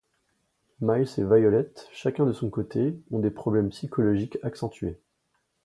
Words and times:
Miles 0.79 1.05
et 1.19 1.23
Violet, 1.23 1.71
chacun 1.93 2.25
de 2.25 2.33
son 2.33 2.49
côté, 2.49 2.99
ont 3.11 3.19
des 3.19 3.29
problèmes 3.29 3.69
psychologiques 3.69 4.39
accentués. 4.41 4.99